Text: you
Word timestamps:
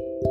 you 0.00 0.29